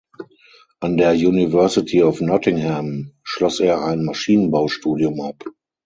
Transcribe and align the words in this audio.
An 0.79 0.97
der 0.97 1.13
University 1.13 2.01
of 2.01 2.21
Nottingham 2.21 3.13
schloss 3.21 3.59
er 3.59 3.85
ein 3.85 4.03
Maschinenbaustudium 4.03 5.21
ab. 5.21 5.43